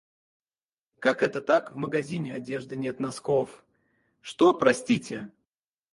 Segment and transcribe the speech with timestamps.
[0.97, 3.63] Как это так, в магазине одежды нет носков?
[4.21, 5.31] Что, простите?